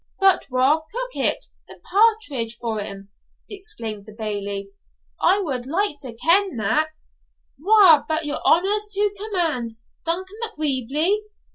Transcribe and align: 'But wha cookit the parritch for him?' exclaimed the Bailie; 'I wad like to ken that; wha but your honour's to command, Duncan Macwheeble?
'But 0.19 0.47
wha 0.49 0.81
cookit 0.91 1.45
the 1.67 1.79
parritch 1.91 2.55
for 2.59 2.79
him?' 2.79 3.09
exclaimed 3.47 4.07
the 4.07 4.15
Bailie; 4.17 4.71
'I 5.21 5.41
wad 5.43 5.67
like 5.67 5.99
to 5.99 6.15
ken 6.15 6.57
that; 6.57 6.87
wha 7.59 8.01
but 8.07 8.25
your 8.25 8.41
honour's 8.43 8.87
to 8.93 9.13
command, 9.29 9.73
Duncan 10.03 10.37
Macwheeble? 10.43 11.19